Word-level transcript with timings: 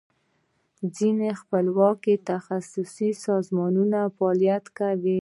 ځینې 0.95 1.29
خپلواکي 1.41 2.15
تخصصي 2.31 3.09
سازمانونو 3.25 4.01
فعالیت 4.15 4.65
کاو. 4.77 5.09